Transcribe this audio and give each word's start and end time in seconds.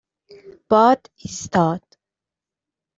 باد 0.69 1.01
ایستاد. 1.23 1.83